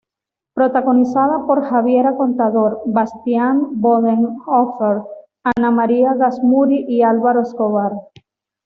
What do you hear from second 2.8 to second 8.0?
Bastián Bodenhöfer, Ana María Gazmuri y Álvaro Escobar.